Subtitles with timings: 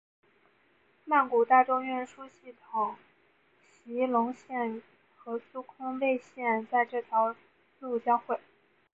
[1.05, 2.95] 曼谷大众运输系统
[3.69, 4.81] 席隆线
[5.15, 7.35] 和苏坤蔚线在这条
[7.79, 8.39] 路交会。